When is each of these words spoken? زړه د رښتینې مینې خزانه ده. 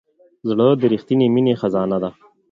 زړه 0.49 0.67
د 0.79 0.83
رښتینې 0.93 1.27
مینې 1.33 1.53
خزانه 1.61 1.97
ده. 2.03 2.09